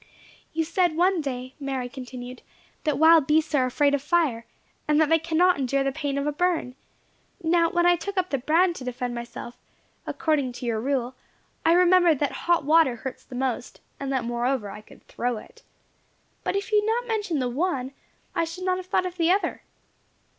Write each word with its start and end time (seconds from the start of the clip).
"You 0.51 0.63
said 0.63 0.97
one 0.97 1.21
day," 1.21 1.53
Mary 1.59 1.87
continued, 1.87 2.41
"that 2.85 2.97
wild 2.97 3.27
beasts 3.27 3.53
are 3.53 3.67
afraid 3.67 3.93
of 3.93 4.01
fire, 4.01 4.47
and 4.87 4.99
that 4.99 5.09
they 5.09 5.19
cannot 5.19 5.59
endure 5.59 5.83
the 5.83 5.91
pain 5.91 6.17
of 6.17 6.25
a 6.25 6.31
burn. 6.31 6.73
Now 7.43 7.69
when 7.69 7.85
I 7.85 7.97
took 7.97 8.17
up 8.17 8.31
the 8.31 8.39
brand 8.39 8.75
to 8.77 8.83
defend 8.83 9.13
myself, 9.13 9.59
according 10.07 10.53
to 10.53 10.65
your 10.65 10.81
rule, 10.81 11.13
I 11.63 11.73
remembered 11.73 12.17
that 12.17 12.31
hot 12.31 12.63
water 12.65 12.95
hurts 12.95 13.23
the 13.23 13.35
most, 13.35 13.79
and 13.99 14.11
that 14.11 14.25
moreover 14.25 14.71
I 14.71 14.81
could 14.81 15.03
throw 15.07 15.37
it. 15.37 15.61
But 16.43 16.55
if 16.55 16.71
you 16.71 16.79
had 16.79 16.87
not 16.87 17.07
mentioned 17.07 17.39
the 17.39 17.47
one, 17.47 17.91
I 18.33 18.43
should 18.43 18.63
not 18.63 18.77
have 18.77 18.87
thought 18.87 19.05
of 19.05 19.17
the 19.17 19.29
other." 19.29 19.61